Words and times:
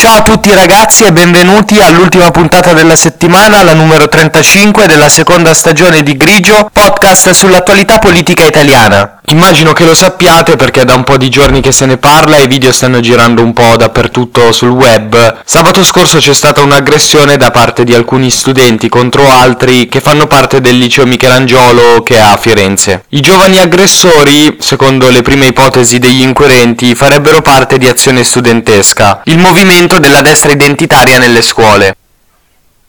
Ciao 0.00 0.16
a 0.16 0.22
tutti 0.22 0.50
ragazzi 0.54 1.04
e 1.04 1.12
benvenuti 1.12 1.78
all'ultima 1.78 2.30
puntata 2.30 2.72
della 2.72 2.96
settimana, 2.96 3.62
la 3.62 3.74
numero 3.74 4.08
35 4.08 4.86
della 4.86 5.10
seconda 5.10 5.52
stagione 5.52 6.02
di 6.02 6.16
Grigio, 6.16 6.70
podcast 6.72 7.28
sull'attualità 7.32 7.98
politica 7.98 8.46
italiana. 8.46 9.20
Immagino 9.26 9.72
che 9.72 9.84
lo 9.84 9.94
sappiate 9.94 10.56
perché 10.56 10.80
è 10.80 10.84
da 10.84 10.94
un 10.94 11.04
po' 11.04 11.16
di 11.16 11.28
giorni 11.28 11.60
che 11.60 11.70
se 11.70 11.86
ne 11.86 11.98
parla 11.98 12.38
e 12.38 12.44
i 12.44 12.46
video 12.48 12.72
stanno 12.72 12.98
girando 13.00 13.42
un 13.42 13.52
po' 13.52 13.76
dappertutto 13.76 14.50
sul 14.50 14.70
web. 14.70 15.42
Sabato 15.44 15.84
scorso 15.84 16.18
c'è 16.18 16.34
stata 16.34 16.62
un'aggressione 16.62 17.36
da 17.36 17.52
parte 17.52 17.84
di 17.84 17.94
alcuni 17.94 18.30
studenti 18.30 18.88
contro 18.88 19.30
altri 19.30 19.86
che 19.86 20.00
fanno 20.00 20.26
parte 20.26 20.60
del 20.60 20.78
liceo 20.78 21.06
Michelangelo 21.06 22.02
che 22.02 22.16
è 22.16 22.20
a 22.20 22.36
Firenze. 22.38 23.04
I 23.10 23.20
giovani 23.20 23.60
aggressori, 23.60 24.56
secondo 24.58 25.08
le 25.10 25.22
prime 25.22 25.46
ipotesi 25.46 25.98
degli 25.98 26.22
inquirenti, 26.22 26.96
farebbero 26.96 27.40
parte 27.40 27.78
di 27.78 27.86
azione 27.86 28.24
studentesca, 28.24 29.20
il 29.24 29.38
movimento 29.38 29.89
della 29.98 30.20
destra 30.20 30.52
identitaria 30.52 31.18
nelle 31.18 31.42
scuole. 31.42 31.96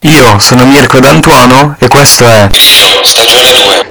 Io 0.00 0.38
sono 0.38 0.64
Mirko 0.66 1.00
D'Antuono 1.00 1.76
e 1.78 1.88
questo 1.88 2.28
è 2.28 2.48
Stagione 2.50 3.52
2 3.52 3.86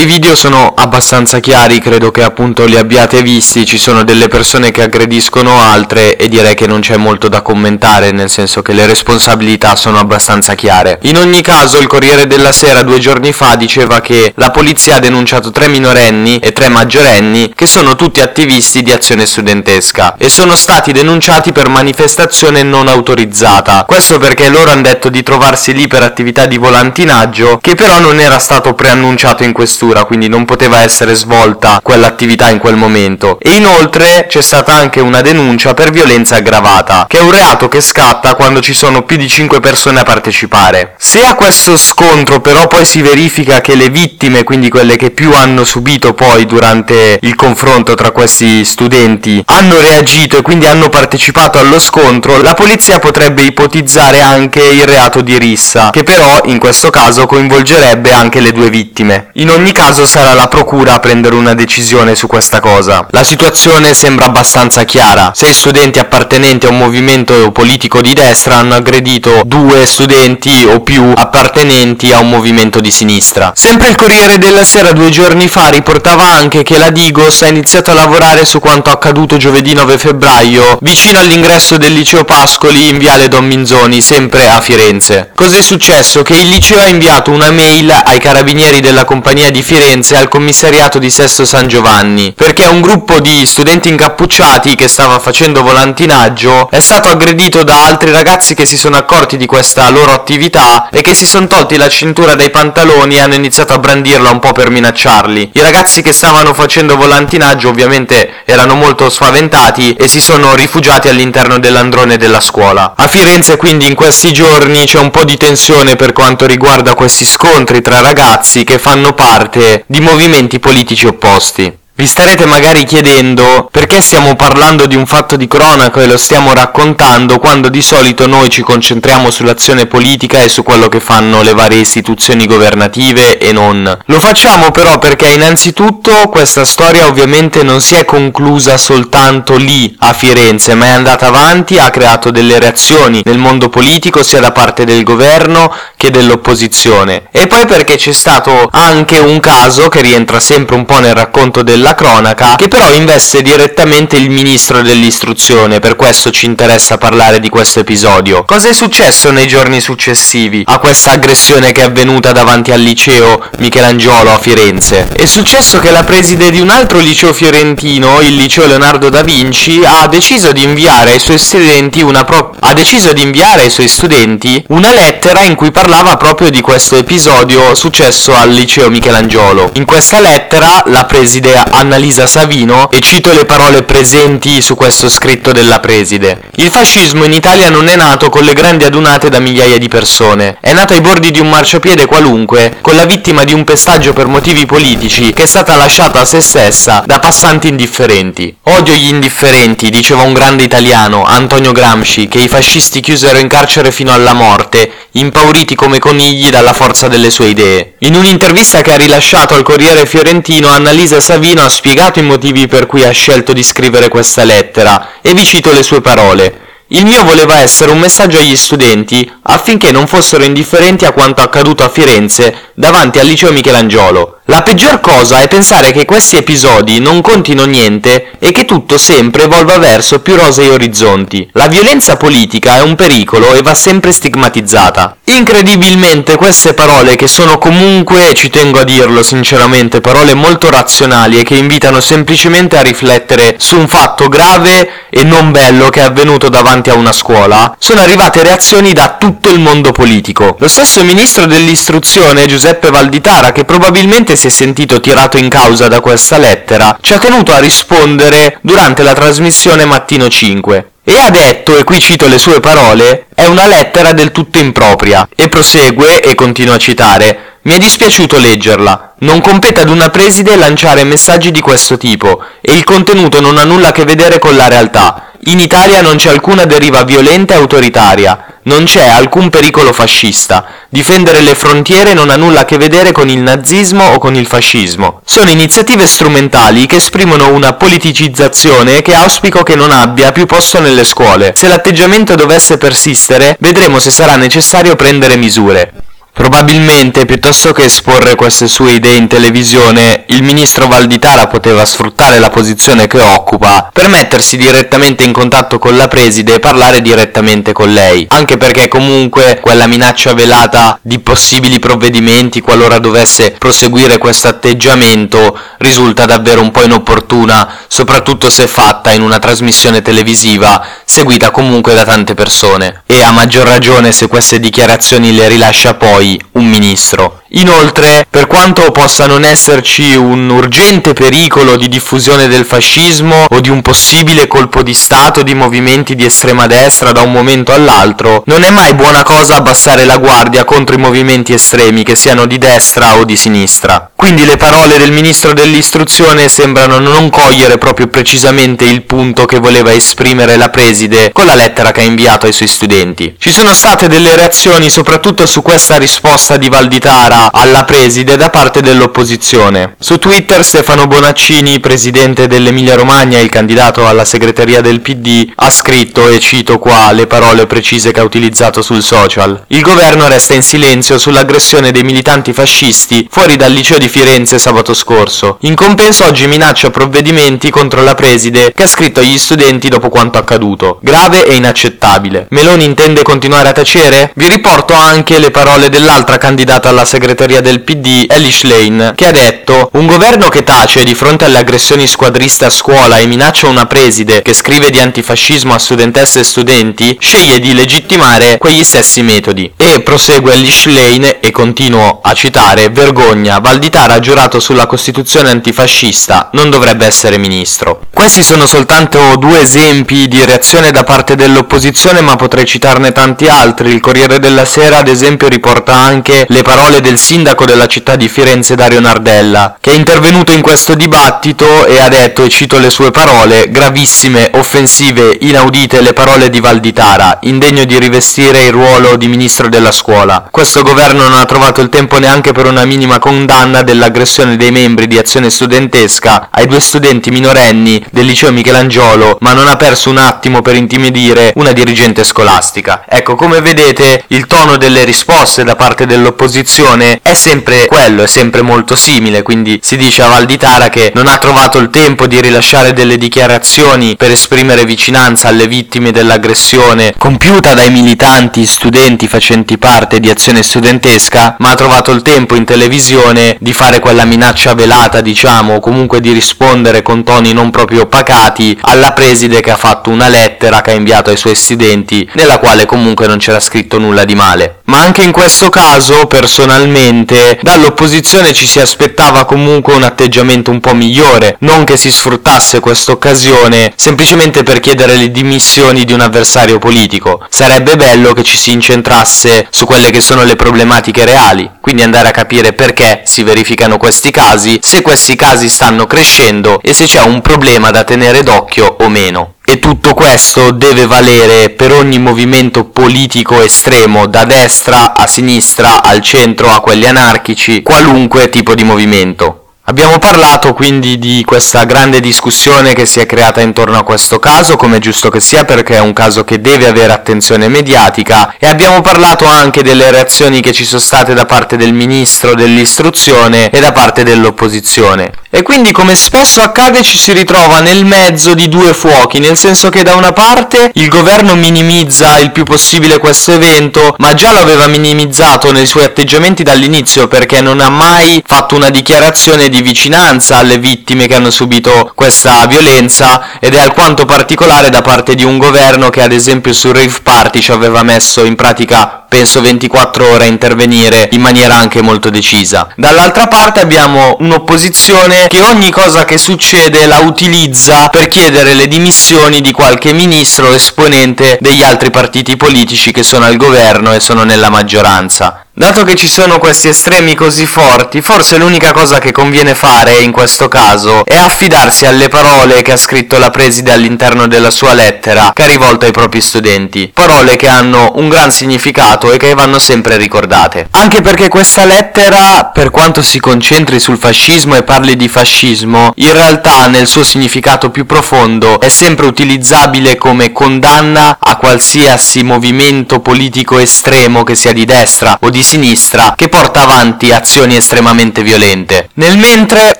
i 0.00 0.06
video 0.06 0.34
sono 0.34 0.74
abbastanza 0.76 1.40
chiari, 1.40 1.80
credo 1.80 2.10
che 2.10 2.22
appunto 2.22 2.64
li 2.64 2.76
abbiate 2.76 3.22
visti, 3.22 3.66
ci 3.66 3.78
sono 3.78 4.04
delle 4.04 4.28
persone 4.28 4.70
che 4.70 4.82
aggrediscono 4.82 5.60
altre 5.60 6.16
e 6.16 6.28
direi 6.28 6.54
che 6.54 6.66
non 6.66 6.80
c'è 6.80 6.96
molto 6.96 7.28
da 7.28 7.42
commentare, 7.42 8.10
nel 8.12 8.30
senso 8.30 8.62
che 8.62 8.72
le 8.72 8.86
responsabilità 8.86 9.74
sono 9.76 9.98
abbastanza 9.98 10.54
chiare. 10.54 10.98
In 11.02 11.16
ogni 11.16 11.42
caso, 11.42 11.78
il 11.78 11.86
Corriere 11.86 12.26
della 12.26 12.52
Sera 12.52 12.82
due 12.82 12.98
giorni 12.98 13.32
fa 13.32 13.54
diceva 13.56 14.00
che 14.00 14.32
la 14.36 14.50
polizia 14.50 14.96
ha 14.96 15.00
denunciato 15.00 15.50
tre 15.50 15.68
minorenni 15.68 16.38
e 16.38 16.52
tre 16.52 16.68
maggiorenni 16.68 17.52
che 17.54 17.66
sono 17.66 17.96
tutti 17.96 18.20
attivisti 18.20 18.82
di 18.82 18.92
azione 18.92 19.26
studentesca 19.26 20.16
e 20.16 20.28
sono 20.28 20.54
stati 20.54 20.92
denunciati 20.92 21.52
per 21.52 21.68
manifestazione 21.68 22.62
non 22.62 22.88
autorizzata. 22.88 23.84
Questo 23.86 24.18
perché 24.18 24.48
loro 24.48 24.70
hanno 24.70 24.82
detto 24.82 25.08
di 25.08 25.22
trovarsi 25.22 25.72
lì 25.74 25.86
per 25.86 26.02
attività 26.02 26.46
di 26.46 26.56
volantinaggio 26.56 27.58
che 27.60 27.74
però 27.74 27.98
non 27.98 28.20
era 28.20 28.38
stato 28.38 28.74
preannunciato 28.74 29.42
in 29.42 29.52
questura, 29.82 30.04
quindi 30.04 30.28
non 30.28 30.44
poteva 30.44 30.82
essere 30.82 31.14
svolta 31.14 31.80
quell'attività 31.82 32.50
in 32.50 32.58
quel 32.58 32.76
momento. 32.76 33.38
E 33.40 33.50
inoltre 33.54 34.26
c'è 34.28 34.40
stata 34.40 34.74
anche 34.74 35.00
una 35.00 35.20
denuncia 35.20 35.74
per 35.74 35.90
violenza 35.90 36.36
aggravata, 36.36 37.06
che 37.08 37.18
è 37.18 37.22
un 37.22 37.32
reato 37.32 37.68
che 37.68 37.80
scatta 37.80 38.34
quando 38.34 38.60
ci 38.60 38.74
sono 38.74 39.02
più 39.02 39.16
di 39.16 39.28
5 39.28 39.58
persone 39.58 40.00
a 40.00 40.04
partecipare. 40.04 40.94
Se 40.98 41.24
a 41.24 41.34
questo 41.34 41.76
scontro 41.76 42.40
però 42.40 42.68
poi 42.68 42.84
si 42.84 43.02
verifica 43.02 43.60
che 43.60 43.74
le 43.74 43.88
vittime, 43.88 44.44
quindi 44.44 44.68
quelle 44.68 44.96
che 44.96 45.10
più 45.10 45.32
hanno 45.32 45.64
subito 45.64 46.14
poi 46.14 46.46
durante 46.46 47.18
il 47.20 47.34
confronto 47.34 47.94
tra 47.94 48.12
questi 48.12 48.64
studenti, 48.64 49.42
hanno 49.46 49.80
reagito 49.80 50.38
e 50.38 50.42
quindi 50.42 50.66
hanno 50.66 50.88
partecipato 50.88 51.58
allo 51.58 51.80
scontro, 51.80 52.40
la 52.40 52.54
polizia 52.54 53.00
potrebbe 53.00 53.42
ipotizzare 53.42 54.20
anche 54.20 54.60
il 54.60 54.84
reato 54.84 55.22
di 55.22 55.36
rissa, 55.38 55.90
che 55.90 56.04
però 56.04 56.42
in 56.44 56.58
questo 56.58 56.90
caso 56.90 57.26
coinvolgerebbe 57.26 58.12
anche 58.12 58.40
le 58.40 58.52
due 58.52 58.70
vittime. 58.70 59.30
In 59.34 59.50
ogni 59.50 59.71
caso 59.72 60.06
sarà 60.06 60.32
la 60.34 60.48
procura 60.48 60.94
a 60.94 61.00
prendere 61.00 61.34
una 61.34 61.54
decisione 61.54 62.14
su 62.14 62.26
questa 62.26 62.60
cosa. 62.60 63.06
La 63.10 63.24
situazione 63.24 63.94
sembra 63.94 64.26
abbastanza 64.26 64.84
chiara. 64.84 65.32
Sei 65.34 65.52
studenti 65.52 65.98
appartenenti 65.98 66.66
a 66.66 66.70
un 66.70 66.78
movimento 66.78 67.50
politico 67.52 68.00
di 68.00 68.12
destra 68.12 68.58
hanno 68.58 68.74
aggredito 68.74 69.42
due 69.44 69.84
studenti 69.86 70.64
o 70.64 70.80
più 70.80 71.12
appartenenti 71.14 72.12
a 72.12 72.18
un 72.18 72.28
movimento 72.28 72.80
di 72.80 72.90
sinistra. 72.90 73.52
Sempre 73.54 73.88
il 73.88 73.96
Corriere 73.96 74.38
della 74.38 74.64
Sera 74.64 74.92
due 74.92 75.10
giorni 75.10 75.48
fa 75.48 75.68
riportava 75.68 76.24
anche 76.24 76.62
che 76.62 76.78
la 76.78 76.90
Digos 76.90 77.42
ha 77.42 77.48
iniziato 77.48 77.90
a 77.90 77.94
lavorare 77.94 78.44
su 78.44 78.60
quanto 78.60 78.90
accaduto 78.90 79.36
giovedì 79.36 79.72
9 79.72 79.98
febbraio 79.98 80.78
vicino 80.80 81.18
all'ingresso 81.18 81.76
del 81.76 81.92
liceo 81.92 82.24
Pascoli 82.24 82.88
in 82.88 82.98
Viale 82.98 83.28
Don 83.28 83.46
Minzoni, 83.46 84.00
sempre 84.00 84.48
a 84.48 84.60
Firenze. 84.60 85.30
Cos'è 85.34 85.62
successo? 85.62 86.22
Che 86.22 86.34
il 86.34 86.48
liceo 86.48 86.78
ha 86.78 86.88
inviato 86.88 87.30
una 87.30 87.50
mail 87.50 87.90
ai 87.90 88.18
carabinieri 88.18 88.80
della 88.80 89.04
compagnia 89.04 89.50
di 89.50 89.61
Firenze 89.62 90.16
al 90.16 90.28
commissariato 90.28 90.98
di 90.98 91.10
Sesto 91.10 91.44
San 91.44 91.68
Giovanni, 91.68 92.32
perché 92.32 92.64
un 92.64 92.80
gruppo 92.80 93.20
di 93.20 93.46
studenti 93.46 93.88
incappucciati 93.88 94.74
che 94.74 94.88
stava 94.88 95.18
facendo 95.18 95.62
volantinaggio 95.62 96.68
è 96.70 96.80
stato 96.80 97.08
aggredito 97.08 97.62
da 97.62 97.86
altri 97.86 98.10
ragazzi 98.10 98.54
che 98.54 98.66
si 98.66 98.76
sono 98.76 98.96
accorti 98.96 99.36
di 99.36 99.46
questa 99.46 99.88
loro 99.90 100.12
attività 100.12 100.88
e 100.90 101.00
che 101.02 101.14
si 101.14 101.26
sono 101.26 101.46
tolti 101.46 101.76
la 101.76 101.88
cintura 101.88 102.34
dai 102.34 102.50
pantaloni 102.50 103.16
e 103.16 103.20
hanno 103.20 103.34
iniziato 103.34 103.72
a 103.72 103.78
brandirla 103.78 104.30
un 104.30 104.38
po' 104.38 104.52
per 104.52 104.70
minacciarli. 104.70 105.52
I 105.54 105.60
ragazzi 105.60 106.02
che 106.02 106.12
stavano 106.12 106.54
facendo 106.54 106.96
volantinaggio 106.96 107.68
ovviamente 107.68 108.42
erano 108.44 108.74
molto 108.74 109.08
spaventati 109.08 109.94
e 109.94 110.08
si 110.08 110.20
sono 110.20 110.54
rifugiati 110.54 111.08
all'interno 111.08 111.58
dell'androne 111.58 112.16
della 112.16 112.40
scuola. 112.40 112.94
A 112.96 113.08
Firenze 113.08 113.56
quindi 113.56 113.86
in 113.86 113.94
questi 113.94 114.32
giorni 114.32 114.84
c'è 114.86 114.98
un 114.98 115.10
po' 115.10 115.24
di 115.24 115.36
tensione 115.36 115.96
per 115.96 116.12
quanto 116.12 116.46
riguarda 116.46 116.94
questi 116.94 117.24
scontri 117.24 117.80
tra 117.80 118.00
ragazzi 118.00 118.64
che 118.64 118.78
fanno 118.78 119.12
parte 119.12 119.51
di 119.86 120.00
movimenti 120.00 120.58
politici 120.58 121.06
opposti. 121.06 121.81
Vi 122.02 122.08
starete 122.08 122.46
magari 122.46 122.84
chiedendo 122.84 123.68
perché 123.70 124.00
stiamo 124.00 124.34
parlando 124.34 124.86
di 124.86 124.96
un 124.96 125.06
fatto 125.06 125.36
di 125.36 125.46
cronaca 125.46 126.02
e 126.02 126.08
lo 126.08 126.16
stiamo 126.16 126.52
raccontando 126.52 127.38
quando 127.38 127.68
di 127.68 127.80
solito 127.80 128.26
noi 128.26 128.50
ci 128.50 128.62
concentriamo 128.62 129.30
sull'azione 129.30 129.86
politica 129.86 130.40
e 130.40 130.48
su 130.48 130.64
quello 130.64 130.88
che 130.88 130.98
fanno 130.98 131.42
le 131.42 131.54
varie 131.54 131.78
istituzioni 131.78 132.46
governative 132.46 133.38
e 133.38 133.52
non. 133.52 133.98
Lo 134.06 134.18
facciamo 134.18 134.72
però 134.72 134.98
perché 134.98 135.28
innanzitutto 135.28 136.12
questa 136.28 136.64
storia 136.64 137.06
ovviamente 137.06 137.62
non 137.62 137.80
si 137.80 137.94
è 137.94 138.04
conclusa 138.04 138.76
soltanto 138.78 139.54
lì 139.54 139.94
a 140.00 140.12
Firenze, 140.12 140.74
ma 140.74 140.86
è 140.86 140.90
andata 140.90 141.28
avanti, 141.28 141.78
ha 141.78 141.90
creato 141.90 142.32
delle 142.32 142.58
reazioni 142.58 143.20
nel 143.24 143.38
mondo 143.38 143.68
politico 143.68 144.24
sia 144.24 144.40
da 144.40 144.50
parte 144.50 144.84
del 144.84 145.04
governo 145.04 145.72
che 145.96 146.10
dell'opposizione. 146.10 147.28
E 147.30 147.46
poi 147.46 147.64
perché 147.64 147.94
c'è 147.94 148.12
stato 148.12 148.68
anche 148.72 149.20
un 149.20 149.38
caso 149.38 149.88
che 149.88 150.00
rientra 150.00 150.40
sempre 150.40 150.74
un 150.74 150.84
po' 150.84 150.98
nel 150.98 151.14
racconto 151.14 151.62
della 151.62 151.90
cronaca, 151.94 152.56
che 152.56 152.68
però 152.68 152.90
investe 152.92 153.42
direttamente 153.42 154.16
il 154.16 154.30
ministro 154.30 154.82
dell'istruzione, 154.82 155.80
per 155.80 155.96
questo 155.96 156.30
ci 156.30 156.46
interessa 156.46 156.98
parlare 156.98 157.40
di 157.40 157.48
questo 157.48 157.80
episodio. 157.80 158.44
Cosa 158.44 158.68
è 158.68 158.72
successo 158.72 159.30
nei 159.30 159.46
giorni 159.46 159.80
successivi 159.80 160.62
a 160.66 160.78
questa 160.78 161.12
aggressione 161.12 161.72
che 161.72 161.82
è 161.82 161.84
avvenuta 161.84 162.32
davanti 162.32 162.72
al 162.72 162.80
liceo 162.80 163.44
Michelangelo 163.58 164.32
a 164.32 164.38
Firenze? 164.38 165.08
È 165.12 165.26
successo 165.26 165.78
che 165.78 165.90
la 165.90 166.04
preside 166.04 166.50
di 166.50 166.60
un 166.60 166.70
altro 166.70 166.98
liceo 166.98 167.32
fiorentino, 167.32 168.20
il 168.20 168.36
liceo 168.36 168.66
Leonardo 168.66 169.08
da 169.08 169.22
Vinci, 169.22 169.80
ha 169.84 170.06
deciso 170.06 170.52
di 170.52 170.62
inviare 170.62 171.12
ai 171.12 171.20
suoi 171.20 171.38
studenti 171.38 172.00
una 172.02 172.24
pro- 172.24 172.54
ha 172.60 172.74
deciso 172.74 173.12
di 173.12 173.22
inviare 173.22 173.62
ai 173.62 173.70
suoi 173.70 173.88
studenti 173.88 174.64
una 174.68 174.92
lettera 174.92 175.42
in 175.42 175.54
cui 175.54 175.70
parlava 175.70 176.16
proprio 176.16 176.50
di 176.50 176.60
questo 176.60 176.96
episodio 176.96 177.74
successo 177.74 178.34
al 178.34 178.50
liceo 178.50 178.90
Michelangelo. 178.90 179.70
In 179.74 179.84
questa 179.84 180.20
lettera 180.20 180.82
la 180.86 181.04
preside 181.04 181.54
Annalisa 181.74 182.26
Savino 182.26 182.90
e 182.90 183.00
cito 183.00 183.32
le 183.32 183.46
parole 183.46 183.82
presenti 183.82 184.60
su 184.60 184.74
questo 184.74 185.08
scritto 185.08 185.52
della 185.52 185.80
preside. 185.80 186.42
Il 186.56 186.70
fascismo 186.70 187.24
in 187.24 187.32
Italia 187.32 187.70
non 187.70 187.88
è 187.88 187.96
nato 187.96 188.28
con 188.28 188.44
le 188.44 188.52
grandi 188.52 188.84
adunate 188.84 189.30
da 189.30 189.38
migliaia 189.38 189.78
di 189.78 189.88
persone, 189.88 190.58
è 190.60 190.72
nato 190.72 190.92
ai 190.92 191.00
bordi 191.00 191.30
di 191.30 191.40
un 191.40 191.48
marciapiede 191.48 192.06
qualunque, 192.06 192.76
con 192.82 192.94
la 192.94 193.06
vittima 193.06 193.44
di 193.44 193.54
un 193.54 193.64
pestaggio 193.64 194.12
per 194.12 194.26
motivi 194.26 194.66
politici 194.66 195.32
che 195.32 195.44
è 195.44 195.46
stata 195.46 195.76
lasciata 195.76 196.20
a 196.20 196.24
se 196.24 196.40
stessa 196.40 197.02
da 197.06 197.18
passanti 197.18 197.68
indifferenti. 197.68 198.54
Odio 198.64 198.94
gli 198.94 199.08
indifferenti, 199.08 199.88
diceva 199.88 200.22
un 200.22 200.34
grande 200.34 200.64
italiano, 200.64 201.24
Antonio 201.24 201.72
Gramsci, 201.72 202.28
che 202.28 202.40
i 202.40 202.48
fascisti 202.48 203.00
chiusero 203.00 203.38
in 203.38 203.48
carcere 203.48 203.90
fino 203.90 204.12
alla 204.12 204.34
morte, 204.34 204.90
impauriti 205.12 205.74
come 205.74 205.98
conigli 205.98 206.50
dalla 206.50 206.72
forza 206.74 207.08
delle 207.08 207.30
sue 207.30 207.48
idee. 207.48 207.94
In 208.00 208.14
un'intervista 208.14 208.82
che 208.82 208.92
ha 208.92 208.96
rilasciato 208.96 209.54
al 209.54 209.62
Corriere 209.62 210.06
Fiorentino, 210.06 210.68
Annalisa 210.68 211.20
Savino 211.20 211.61
ha 211.64 211.68
spiegato 211.68 212.18
i 212.18 212.22
motivi 212.22 212.66
per 212.66 212.86
cui 212.86 213.04
ha 213.04 213.10
scelto 213.10 213.52
di 213.52 213.62
scrivere 213.62 214.08
questa 214.08 214.44
lettera 214.44 215.20
e 215.20 215.32
vi 215.32 215.44
cito 215.44 215.72
le 215.72 215.82
sue 215.82 216.00
parole. 216.00 216.60
Il 216.88 217.06
mio 217.06 217.24
voleva 217.24 217.60
essere 217.60 217.90
un 217.90 217.98
messaggio 217.98 218.38
agli 218.38 218.56
studenti 218.56 219.30
affinché 219.42 219.92
non 219.92 220.06
fossero 220.06 220.44
indifferenti 220.44 221.06
a 221.06 221.12
quanto 221.12 221.40
accaduto 221.40 221.84
a 221.84 221.88
Firenze 221.88 222.70
davanti 222.74 223.18
al 223.18 223.26
liceo 223.26 223.50
Michelangelo. 223.50 224.40
La 224.52 224.60
peggior 224.60 225.00
cosa 225.00 225.38
è 225.38 225.48
pensare 225.48 225.92
che 225.92 226.04
questi 226.04 226.36
episodi 226.36 227.00
non 227.00 227.22
contino 227.22 227.64
niente 227.64 228.32
e 228.38 228.52
che 228.52 228.66
tutto 228.66 228.98
sempre 228.98 229.44
evolva 229.44 229.78
verso 229.78 230.20
più 230.20 230.36
rosei 230.36 230.68
orizzonti. 230.68 231.48
La 231.52 231.68
violenza 231.68 232.18
politica 232.18 232.76
è 232.76 232.82
un 232.82 232.94
pericolo 232.94 233.54
e 233.54 233.62
va 233.62 233.72
sempre 233.72 234.12
stigmatizzata. 234.12 235.16
Incredibilmente 235.24 236.36
queste 236.36 236.74
parole 236.74 237.16
che 237.16 237.28
sono 237.28 237.56
comunque, 237.56 238.34
ci 238.34 238.50
tengo 238.50 238.80
a 238.80 238.84
dirlo 238.84 239.22
sinceramente, 239.22 240.02
parole 240.02 240.34
molto 240.34 240.68
razionali 240.68 241.38
e 241.38 241.44
che 241.44 241.54
invitano 241.54 242.00
semplicemente 242.00 242.76
a 242.76 242.82
riflettere 242.82 243.54
su 243.58 243.78
un 243.78 243.88
fatto 243.88 244.28
grave 244.28 245.08
e 245.08 245.24
non 245.24 245.50
bello 245.50 245.88
che 245.88 246.00
è 246.00 246.04
avvenuto 246.04 246.50
davanti 246.50 246.90
a 246.90 246.94
una 246.94 247.12
scuola, 247.12 247.74
sono 247.78 248.00
arrivate 248.00 248.42
reazioni 248.42 248.92
da 248.92 249.16
tutto 249.18 249.50
il 249.50 249.60
mondo 249.60 249.92
politico. 249.92 250.56
Lo 250.58 250.68
stesso 250.68 251.02
ministro 251.04 251.46
dell'istruzione, 251.46 252.44
Giuseppe 252.44 252.90
Valditara, 252.90 253.52
che 253.52 253.64
probabilmente 253.64 254.36
si 254.42 254.48
è 254.48 254.50
sentito 254.50 254.98
tirato 254.98 255.38
in 255.38 255.48
causa 255.48 255.86
da 255.86 256.00
questa 256.00 256.36
lettera, 256.36 256.98
ci 257.00 257.12
ha 257.12 257.18
tenuto 257.18 257.52
a 257.52 257.60
rispondere 257.60 258.58
durante 258.60 259.04
la 259.04 259.12
trasmissione 259.12 259.84
Mattino 259.84 260.28
5. 260.28 260.90
E 261.04 261.16
ha 261.16 261.30
detto, 261.30 261.78
e 261.78 261.84
qui 261.84 262.00
cito 262.00 262.26
le 262.26 262.38
sue 262.38 262.58
parole, 262.58 263.26
è 263.36 263.46
una 263.46 263.68
lettera 263.68 264.10
del 264.10 264.32
tutto 264.32 264.58
impropria. 264.58 265.28
E 265.36 265.48
prosegue, 265.48 266.20
e 266.20 266.34
continua 266.34 266.74
a 266.74 266.78
citare, 266.78 267.58
mi 267.62 267.74
è 267.74 267.78
dispiaciuto 267.78 268.36
leggerla. 268.36 269.14
Non 269.18 269.40
compete 269.40 269.82
ad 269.82 269.88
una 269.88 270.10
preside 270.10 270.56
lanciare 270.56 271.04
messaggi 271.04 271.52
di 271.52 271.60
questo 271.60 271.96
tipo, 271.96 272.42
e 272.60 272.72
il 272.72 272.82
contenuto 272.82 273.40
non 273.40 273.58
ha 273.58 273.64
nulla 273.64 273.88
a 273.88 273.92
che 273.92 274.04
vedere 274.04 274.40
con 274.40 274.56
la 274.56 274.66
realtà. 274.66 275.30
In 275.46 275.58
Italia 275.58 276.02
non 276.02 276.18
c'è 276.18 276.30
alcuna 276.30 276.66
deriva 276.66 277.02
violenta 277.02 277.54
e 277.54 277.56
autoritaria. 277.56 278.60
Non 278.64 278.84
c'è 278.84 279.04
alcun 279.08 279.50
pericolo 279.50 279.92
fascista. 279.92 280.64
Difendere 280.88 281.40
le 281.40 281.56
frontiere 281.56 282.14
non 282.14 282.30
ha 282.30 282.36
nulla 282.36 282.60
a 282.60 282.64
che 282.64 282.76
vedere 282.76 283.10
con 283.10 283.28
il 283.28 283.40
nazismo 283.40 284.04
o 284.04 284.18
con 284.18 284.36
il 284.36 284.46
fascismo. 284.46 285.20
Sono 285.24 285.50
iniziative 285.50 286.06
strumentali 286.06 286.86
che 286.86 286.96
esprimono 286.96 287.52
una 287.52 287.72
politicizzazione 287.72 289.02
che 289.02 289.14
auspico 289.14 289.64
che 289.64 289.74
non 289.74 289.90
abbia 289.90 290.30
più 290.30 290.46
posto 290.46 290.78
nelle 290.78 291.02
scuole. 291.02 291.52
Se 291.56 291.66
l'atteggiamento 291.66 292.36
dovesse 292.36 292.78
persistere, 292.78 293.56
vedremo 293.58 293.98
se 293.98 294.12
sarà 294.12 294.36
necessario 294.36 294.94
prendere 294.94 295.36
misure. 295.36 295.92
Probabilmente, 296.34 297.26
piuttosto 297.26 297.72
che 297.72 297.84
esporre 297.84 298.36
queste 298.36 298.66
sue 298.66 298.94
idee 298.94 299.16
in 299.16 299.28
televisione, 299.28 300.24
il 300.28 300.42
ministro 300.42 300.86
Valditara 300.86 301.46
poteva 301.46 301.84
sfruttare 301.84 302.38
la 302.38 302.48
posizione 302.48 303.06
che 303.06 303.20
occupa 303.20 303.90
per 303.92 304.08
mettersi 304.08 304.56
direttamente 304.56 305.24
in 305.24 305.32
contatto 305.32 305.78
con 305.78 305.94
la 305.94 306.08
preside 306.08 306.54
e 306.54 306.58
parlare 306.58 307.02
direttamente 307.02 307.72
con 307.72 307.92
lei, 307.92 308.26
anche 308.30 308.56
perché 308.56 308.88
comunque 308.88 309.58
quella 309.60 309.86
minaccia 309.86 310.32
velata 310.32 310.98
di 311.02 311.18
possibili 311.18 311.78
provvedimenti 311.78 312.62
qualora 312.62 312.98
dovesse 312.98 313.54
proseguire 313.58 314.16
questo 314.16 314.48
atteggiamento 314.48 315.56
risulta 315.78 316.24
davvero 316.24 316.62
un 316.62 316.70
po' 316.70 316.82
inopportuna, 316.82 317.74
soprattutto 317.86 318.48
se 318.48 318.66
fatta 318.66 319.12
in 319.12 319.20
una 319.20 319.38
trasmissione 319.38 320.00
televisiva 320.00 320.82
seguita 321.04 321.50
comunque 321.50 321.92
da 321.92 322.04
tante 322.04 322.32
persone, 322.32 323.02
e 323.04 323.22
a 323.22 323.32
maggior 323.32 323.66
ragione 323.66 324.12
se 324.12 324.28
queste 324.28 324.58
dichiarazioni 324.58 325.34
le 325.34 325.46
rilascia 325.46 325.92
poi 325.94 326.20
poi 326.22 326.40
un 326.52 326.68
ministro. 326.70 327.41
Inoltre, 327.54 328.26
per 328.30 328.46
quanto 328.46 328.90
possa 328.92 329.26
non 329.26 329.44
esserci 329.44 330.14
un 330.14 330.48
urgente 330.48 331.12
pericolo 331.12 331.76
di 331.76 331.88
diffusione 331.88 332.48
del 332.48 332.64
fascismo 332.64 333.44
o 333.50 333.60
di 333.60 333.68
un 333.68 333.82
possibile 333.82 334.46
colpo 334.46 334.82
di 334.82 334.94
Stato 334.94 335.42
di 335.42 335.52
movimenti 335.52 336.14
di 336.14 336.24
estrema 336.24 336.66
destra 336.66 337.12
da 337.12 337.20
un 337.20 337.32
momento 337.32 337.74
all'altro, 337.74 338.42
non 338.46 338.62
è 338.62 338.70
mai 338.70 338.94
buona 338.94 339.22
cosa 339.22 339.56
abbassare 339.56 340.06
la 340.06 340.16
guardia 340.16 340.64
contro 340.64 340.94
i 340.94 340.98
movimenti 340.98 341.52
estremi, 341.52 342.04
che 342.04 342.16
siano 342.16 342.46
di 342.46 342.56
destra 342.56 343.16
o 343.16 343.24
di 343.24 343.36
sinistra. 343.36 344.10
Quindi 344.16 344.46
le 344.46 344.56
parole 344.56 344.96
del 344.98 345.12
ministro 345.12 345.52
dell'istruzione 345.52 346.48
sembrano 346.48 347.00
non 347.00 347.28
cogliere 347.28 347.76
proprio 347.76 348.06
precisamente 348.06 348.84
il 348.84 349.02
punto 349.02 349.44
che 349.44 349.58
voleva 349.58 349.92
esprimere 349.92 350.56
la 350.56 350.70
preside 350.70 351.32
con 351.32 351.44
la 351.44 351.54
lettera 351.54 351.90
che 351.90 352.00
ha 352.00 352.04
inviato 352.04 352.46
ai 352.46 352.52
suoi 352.52 352.68
studenti. 352.68 353.34
Ci 353.38 353.50
sono 353.50 353.74
state 353.74 354.08
delle 354.08 354.34
reazioni 354.36 354.88
soprattutto 354.88 355.44
su 355.44 355.60
questa 355.60 355.98
risposta 355.98 356.56
di 356.56 356.68
Valditara 356.68 357.41
alla 357.50 357.84
preside 357.84 358.36
da 358.36 358.50
parte 358.50 358.80
dell'opposizione. 358.80 359.96
Su 359.98 360.18
Twitter 360.18 360.64
Stefano 360.64 361.06
Bonaccini, 361.06 361.80
presidente 361.80 362.46
dell'Emilia 362.46 362.94
Romagna 362.94 363.38
e 363.38 363.42
il 363.42 363.50
candidato 363.50 364.06
alla 364.06 364.24
segreteria 364.24 364.80
del 364.80 365.00
PD, 365.00 365.50
ha 365.56 365.70
scritto, 365.70 366.28
e 366.28 366.38
cito 366.38 366.78
qua 366.78 367.10
le 367.12 367.26
parole 367.26 367.66
precise 367.66 368.12
che 368.12 368.20
ha 368.20 368.24
utilizzato 368.24 368.82
sul 368.82 369.02
social, 369.02 369.64
il 369.68 369.80
governo 369.80 370.28
resta 370.28 370.54
in 370.54 370.62
silenzio 370.62 371.18
sull'aggressione 371.18 371.90
dei 371.90 372.04
militanti 372.04 372.52
fascisti 372.52 373.26
fuori 373.30 373.56
dal 373.56 373.72
liceo 373.72 373.98
di 373.98 374.08
Firenze 374.08 374.58
sabato 374.58 374.94
scorso. 374.94 375.58
In 375.62 375.74
compenso 375.74 376.24
oggi 376.24 376.46
minaccia 376.46 376.90
provvedimenti 376.90 377.70
contro 377.70 378.02
la 378.02 378.14
preside 378.14 378.72
che 378.72 378.84
ha 378.84 378.86
scritto 378.86 379.20
agli 379.20 379.38
studenti 379.38 379.88
dopo 379.88 380.08
quanto 380.08 380.38
accaduto. 380.38 380.98
Grave 381.02 381.44
e 381.46 381.56
inaccettabile. 381.56 382.46
Meloni 382.50 382.84
intende 382.84 383.22
continuare 383.22 383.68
a 383.68 383.72
tacere? 383.72 384.32
Vi 384.34 384.48
riporto 384.48 384.94
anche 384.94 385.38
le 385.38 385.50
parole 385.50 385.88
dell'altra 385.88 386.38
candidata 386.38 386.88
alla 386.88 387.04
segreteria 387.04 387.30
segreteria 387.32 387.60
del 387.60 387.80
PD 387.80 388.26
Elish 388.28 388.62
Lane, 388.64 389.12
che 389.14 389.26
ha 389.26 389.30
detto 389.30 389.88
un 389.92 390.06
governo 390.06 390.48
che 390.48 390.64
tace 390.64 391.02
di 391.02 391.14
fronte 391.14 391.46
alle 391.46 391.58
aggressioni 391.58 392.06
squadriste 392.06 392.66
a 392.66 392.70
scuola 392.70 393.18
e 393.18 393.26
minaccia 393.26 393.68
una 393.68 393.86
preside 393.86 394.42
che 394.42 394.52
scrive 394.52 394.90
di 394.90 395.00
antifascismo 395.00 395.72
a 395.72 395.78
studentesse 395.78 396.40
e 396.40 396.44
studenti, 396.44 397.16
sceglie 397.18 397.58
di 397.58 397.72
legittimare 397.72 398.58
quegli 398.58 398.84
stessi 398.84 399.22
metodi. 399.22 399.72
E 399.76 400.02
prosegue 400.02 400.54
Elish 400.54 400.86
Lane 400.86 401.40
e 401.40 401.50
continuo 401.50 402.20
a 402.22 402.34
citare, 402.34 402.90
vergogna, 402.90 403.58
Valditara 403.60 404.14
ha 404.14 404.20
giurato 404.20 404.60
sulla 404.60 404.86
Costituzione 404.86 405.50
antifascista, 405.50 406.50
non 406.52 406.68
dovrebbe 406.68 407.06
essere 407.06 407.38
ministro. 407.38 408.06
Questi 408.12 408.42
sono 408.42 408.66
soltanto 408.66 409.36
due 409.36 409.60
esempi 409.60 410.28
di 410.28 410.44
reazione 410.44 410.90
da 410.90 411.04
parte 411.04 411.34
dell'opposizione, 411.34 412.20
ma 412.20 412.36
potrei 412.36 412.66
citarne 412.66 413.12
tanti 413.12 413.46
altri. 413.46 413.90
Il 413.90 414.00
Corriere 414.00 414.38
della 414.38 414.66
Sera, 414.66 414.98
ad 414.98 415.08
esempio, 415.08 415.48
riporta 415.48 415.98
anche 415.98 416.44
le 416.48 416.62
parole 416.62 417.00
del 417.00 417.18
sindaco 417.22 417.64
della 417.64 417.86
città 417.86 418.16
di 418.16 418.28
Firenze 418.28 418.74
Dario 418.74 418.98
Nardella, 418.98 419.76
che 419.80 419.92
è 419.92 419.94
intervenuto 419.94 420.50
in 420.52 420.60
questo 420.60 420.94
dibattito 420.94 421.86
e 421.86 422.00
ha 422.00 422.08
detto, 422.08 422.42
e 422.42 422.48
cito 422.48 422.80
le 422.80 422.90
sue 422.90 423.12
parole, 423.12 423.70
gravissime, 423.70 424.50
offensive, 424.54 425.38
inaudite 425.40 426.00
le 426.00 426.12
parole 426.14 426.50
di 426.50 426.58
Valditara, 426.58 427.38
indegno 427.42 427.84
di 427.84 427.96
rivestire 427.98 428.64
il 428.64 428.72
ruolo 428.72 429.16
di 429.16 429.28
ministro 429.28 429.68
della 429.68 429.92
scuola. 429.92 430.48
Questo 430.50 430.82
governo 430.82 431.28
non 431.28 431.38
ha 431.38 431.44
trovato 431.44 431.80
il 431.80 431.90
tempo 431.90 432.18
neanche 432.18 432.50
per 432.50 432.66
una 432.66 432.84
minima 432.84 433.20
condanna 433.20 433.82
dell'aggressione 433.82 434.56
dei 434.56 434.72
membri 434.72 435.06
di 435.06 435.16
azione 435.16 435.48
studentesca 435.48 436.48
ai 436.50 436.66
due 436.66 436.80
studenti 436.80 437.30
minorenni 437.30 438.04
del 438.10 438.26
liceo 438.26 438.50
Michelangiolo, 438.50 439.38
ma 439.40 439.52
non 439.52 439.68
ha 439.68 439.76
perso 439.76 440.10
un 440.10 440.18
attimo 440.18 440.60
per 440.60 440.74
intimidire 440.74 441.52
una 441.54 441.70
dirigente 441.70 442.24
scolastica. 442.24 443.04
Ecco, 443.08 443.36
come 443.36 443.60
vedete, 443.60 444.24
il 444.28 444.46
tono 444.46 444.76
delle 444.76 445.04
risposte 445.04 445.62
da 445.62 445.76
parte 445.76 446.04
dell'opposizione 446.04 447.11
è 447.22 447.34
sempre 447.34 447.86
quello, 447.86 448.22
è 448.22 448.26
sempre 448.26 448.62
molto 448.62 448.94
simile, 448.94 449.42
quindi 449.42 449.80
si 449.82 449.96
dice 449.96 450.22
a 450.22 450.28
Valditara 450.28 450.88
che 450.88 451.12
non 451.14 451.26
ha 451.26 451.36
trovato 451.38 451.78
il 451.78 451.90
tempo 451.90 452.26
di 452.26 452.40
rilasciare 452.40 452.92
delle 452.92 453.18
dichiarazioni 453.18 454.16
per 454.16 454.30
esprimere 454.30 454.84
vicinanza 454.84 455.48
alle 455.48 455.66
vittime 455.66 456.10
dell'aggressione 456.10 457.14
compiuta 457.18 457.74
dai 457.74 457.90
militanti 457.90 458.64
studenti 458.66 459.28
facenti 459.28 459.78
parte 459.78 460.20
di 460.20 460.30
azione 460.30 460.62
studentesca, 460.62 461.56
ma 461.58 461.70
ha 461.70 461.74
trovato 461.74 462.12
il 462.12 462.22
tempo 462.22 462.54
in 462.54 462.64
televisione 462.64 463.56
di 463.60 463.72
fare 463.72 463.98
quella 463.98 464.24
minaccia 464.24 464.74
velata, 464.74 465.20
diciamo, 465.20 465.74
o 465.74 465.80
comunque 465.80 466.20
di 466.20 466.32
rispondere 466.32 467.02
con 467.02 467.24
toni 467.24 467.52
non 467.52 467.70
proprio 467.70 468.06
pacati 468.06 468.78
alla 468.82 469.12
preside 469.12 469.60
che 469.60 469.70
ha 469.70 469.76
fatto 469.76 470.10
una 470.10 470.28
lettera 470.28 470.80
che 470.80 470.92
ha 470.92 470.94
inviato 470.94 471.30
ai 471.30 471.36
suoi 471.36 471.54
studenti, 471.54 472.28
nella 472.34 472.58
quale 472.58 472.86
comunque 472.86 473.26
non 473.26 473.38
c'era 473.38 473.60
scritto 473.60 473.98
nulla 473.98 474.24
di 474.24 474.34
male. 474.34 474.80
Ma 474.84 475.00
anche 475.00 475.22
in 475.22 475.32
questo 475.32 475.70
caso, 475.70 476.26
personalmente, 476.26 476.91
Probabilmente 476.92 477.58
dall'opposizione 477.62 478.52
ci 478.52 478.66
si 478.66 478.78
aspettava 478.78 479.46
comunque 479.46 479.94
un 479.94 480.02
atteggiamento 480.02 480.70
un 480.70 480.80
po' 480.80 480.94
migliore, 480.94 481.56
non 481.60 481.84
che 481.84 481.96
si 481.96 482.10
sfruttasse 482.10 482.80
questa 482.80 483.12
occasione 483.12 483.94
semplicemente 483.96 484.62
per 484.62 484.78
chiedere 484.78 485.16
le 485.16 485.30
dimissioni 485.30 486.04
di 486.04 486.12
un 486.12 486.20
avversario 486.20 486.78
politico. 486.78 487.46
Sarebbe 487.48 487.96
bello 487.96 488.34
che 488.34 488.42
ci 488.42 488.58
si 488.58 488.72
incentrasse 488.72 489.68
su 489.70 489.86
quelle 489.86 490.10
che 490.10 490.20
sono 490.20 490.44
le 490.44 490.54
problematiche 490.54 491.24
reali, 491.24 491.70
quindi 491.80 492.02
andare 492.02 492.28
a 492.28 492.32
capire 492.32 492.74
perché 492.74 493.22
si 493.24 493.42
verificano 493.42 493.96
questi 493.96 494.30
casi, 494.30 494.78
se 494.82 495.00
questi 495.00 495.34
casi 495.34 495.70
stanno 495.70 496.06
crescendo 496.06 496.78
e 496.82 496.92
se 496.92 497.06
c'è 497.06 497.22
un 497.22 497.40
problema 497.40 497.90
da 497.90 498.04
tenere 498.04 498.42
d'occhio 498.42 498.96
o 498.98 499.08
meno. 499.08 499.54
E 499.64 499.78
tutto 499.78 500.12
questo 500.12 500.72
deve 500.72 501.06
valere 501.06 501.70
per 501.70 501.92
ogni 501.92 502.18
movimento 502.18 502.84
politico 502.84 503.62
estremo, 503.62 504.26
da 504.26 504.44
destra 504.44 505.14
a 505.14 505.26
sinistra, 505.28 506.02
al 506.02 506.20
centro, 506.20 506.68
a 506.68 506.80
quelli 506.82 507.06
anarchici, 507.06 507.80
qualunque 507.80 508.50
tipo 508.50 508.74
di 508.74 508.84
movimento. 508.84 509.62
Abbiamo 509.86 510.18
parlato 510.18 510.74
quindi 510.74 511.18
di 511.18 511.42
questa 511.44 511.84
grande 511.84 512.20
discussione 512.20 512.92
che 512.92 513.04
si 513.04 513.18
è 513.18 513.26
creata 513.26 513.60
intorno 513.60 513.98
a 513.98 514.04
questo 514.04 514.38
caso, 514.38 514.76
come 514.76 514.98
è 514.98 515.00
giusto 515.00 515.28
che 515.28 515.40
sia 515.40 515.64
perché 515.64 515.96
è 515.96 516.00
un 516.00 516.12
caso 516.12 516.44
che 516.44 516.60
deve 516.60 516.86
avere 516.86 517.12
attenzione 517.12 517.66
mediatica 517.66 518.54
e 518.58 518.68
abbiamo 518.68 519.00
parlato 519.00 519.44
anche 519.46 519.82
delle 519.82 520.10
reazioni 520.10 520.60
che 520.60 520.72
ci 520.72 520.84
sono 520.84 521.00
state 521.00 521.34
da 521.34 521.46
parte 521.46 521.76
del 521.76 521.92
ministro 521.92 522.54
dell'istruzione 522.54 523.70
e 523.70 523.80
da 523.80 523.90
parte 523.90 524.22
dell'opposizione. 524.22 525.32
E 525.54 525.60
quindi 525.60 525.92
come 525.92 526.14
spesso 526.14 526.62
accade 526.62 527.02
ci 527.02 527.18
si 527.18 527.34
ritrova 527.34 527.80
nel 527.80 528.06
mezzo 528.06 528.54
di 528.54 528.70
due 528.70 528.94
fuochi, 528.94 529.38
nel 529.38 529.58
senso 529.58 529.90
che 529.90 530.02
da 530.02 530.14
una 530.14 530.32
parte 530.32 530.90
il 530.94 531.10
governo 531.10 531.54
minimizza 531.56 532.38
il 532.38 532.52
più 532.52 532.64
possibile 532.64 533.18
questo 533.18 533.52
evento, 533.52 534.14
ma 534.16 534.32
già 534.32 534.54
lo 534.54 534.60
aveva 534.60 534.86
minimizzato 534.86 535.70
nei 535.70 535.84
suoi 535.84 536.04
atteggiamenti 536.04 536.62
dall'inizio 536.62 537.28
perché 537.28 537.60
non 537.60 537.80
ha 537.80 537.90
mai 537.90 538.42
fatto 538.46 538.76
una 538.76 538.88
dichiarazione 538.88 539.68
di 539.68 539.82
vicinanza 539.82 540.56
alle 540.56 540.78
vittime 540.78 541.26
che 541.26 541.34
hanno 541.34 541.50
subito 541.50 542.12
questa 542.14 542.64
violenza 542.66 543.58
ed 543.60 543.74
è 543.74 543.78
alquanto 543.78 544.24
particolare 544.24 544.88
da 544.88 545.02
parte 545.02 545.34
di 545.34 545.44
un 545.44 545.58
governo 545.58 546.08
che 546.08 546.22
ad 546.22 546.32
esempio 546.32 546.72
su 546.72 546.92
Rave 546.92 547.20
Party 547.22 547.60
ci 547.60 547.72
aveva 547.72 548.02
messo 548.02 548.42
in 548.46 548.54
pratica 548.54 549.21
penso 549.32 549.62
24 549.62 550.28
ore 550.28 550.44
a 550.44 550.48
intervenire 550.48 551.30
in 551.32 551.40
maniera 551.40 551.78
anche 551.78 552.02
molto 552.02 552.28
decisa. 552.28 552.88
Dall'altra 552.96 553.46
parte 553.46 553.80
abbiamo 553.80 554.36
un'opposizione 554.40 555.46
che 555.48 555.62
ogni 555.62 555.90
cosa 555.90 556.26
che 556.26 556.36
succede 556.36 557.06
la 557.06 557.20
utilizza 557.20 558.08
per 558.10 558.28
chiedere 558.28 558.74
le 558.74 558.86
dimissioni 558.88 559.62
di 559.62 559.72
qualche 559.72 560.12
ministro 560.12 560.68
o 560.68 560.74
esponente 560.74 561.56
degli 561.62 561.82
altri 561.82 562.10
partiti 562.10 562.58
politici 562.58 563.10
che 563.10 563.22
sono 563.22 563.46
al 563.46 563.56
governo 563.56 564.12
e 564.12 564.20
sono 564.20 564.44
nella 564.44 564.68
maggioranza. 564.68 565.64
Dato 565.74 566.04
che 566.04 566.16
ci 566.16 566.28
sono 566.28 566.58
questi 566.58 566.88
estremi 566.88 567.34
così 567.34 567.64
forti, 567.64 568.20
forse 568.20 568.58
l'unica 568.58 568.92
cosa 568.92 569.18
che 569.18 569.32
conviene 569.32 569.74
fare 569.74 570.20
in 570.20 570.30
questo 570.30 570.68
caso 570.68 571.24
è 571.24 571.34
affidarsi 571.34 572.04
alle 572.04 572.28
parole 572.28 572.82
che 572.82 572.92
ha 572.92 572.98
scritto 572.98 573.38
la 573.38 573.48
preside 573.48 573.90
all'interno 573.90 574.46
della 574.46 574.68
sua 574.68 574.92
lettera 574.92 575.52
che 575.54 575.62
ha 575.62 575.66
rivolto 575.66 576.04
ai 576.04 576.12
propri 576.12 576.42
studenti. 576.42 577.10
Parole 577.14 577.56
che 577.56 577.68
hanno 577.68 578.12
un 578.16 578.28
gran 578.28 578.50
significato 578.50 579.32
e 579.32 579.38
che 579.38 579.54
vanno 579.54 579.78
sempre 579.78 580.18
ricordate. 580.18 580.88
Anche 580.90 581.22
perché 581.22 581.48
questa 581.48 581.86
lettera, 581.86 582.66
per 582.66 582.90
quanto 582.90 583.22
si 583.22 583.40
concentri 583.40 583.98
sul 583.98 584.18
fascismo 584.18 584.76
e 584.76 584.82
parli 584.82 585.16
di 585.16 585.28
fascismo, 585.28 586.12
in 586.16 586.34
realtà 586.34 586.86
nel 586.88 587.06
suo 587.06 587.24
significato 587.24 587.88
più 587.88 588.04
profondo 588.04 588.78
è 588.78 588.90
sempre 588.90 589.24
utilizzabile 589.24 590.18
come 590.18 590.52
condanna 590.52 591.38
a 591.40 591.56
qualsiasi 591.56 592.42
movimento 592.42 593.20
politico 593.20 593.78
estremo 593.78 594.42
che 594.42 594.54
sia 594.54 594.74
di 594.74 594.84
destra 594.84 595.38
o 595.40 595.48
di 595.48 595.60
sinistra 595.62 596.34
che 596.36 596.48
porta 596.48 596.82
avanti 596.82 597.30
azioni 597.30 597.76
estremamente 597.76 598.42
violente. 598.42 599.08
Nel 599.14 599.38
mentre 599.38 599.96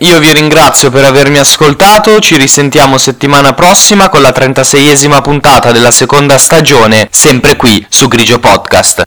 io 0.00 0.18
vi 0.18 0.32
ringrazio 0.32 0.90
per 0.90 1.04
avermi 1.04 1.38
ascoltato, 1.38 2.20
ci 2.20 2.36
risentiamo 2.36 2.98
settimana 2.98 3.52
prossima 3.54 4.08
con 4.08 4.22
la 4.22 4.30
36esima 4.30 5.22
puntata 5.22 5.72
della 5.72 5.90
seconda 5.90 6.38
stagione, 6.38 7.08
sempre 7.10 7.56
qui 7.56 7.84
su 7.88 8.08
Grigio 8.08 8.38
Podcast. 8.38 9.02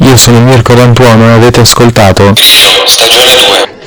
Io 0.00 0.16
sono 0.16 0.40
Mirko 0.40 0.74
D'Antuono 0.74 1.28
e 1.28 1.32
avete 1.32 1.60
ascoltato 1.60 2.32
Stagione 2.36 3.34
2 3.34 3.78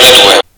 Where? 0.00 0.49